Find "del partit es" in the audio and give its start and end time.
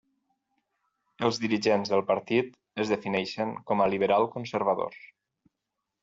1.91-2.93